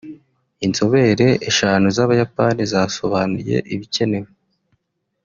[0.65, 4.29] Inzobere eshanu z’Abayapani zasobanuye ibikenewe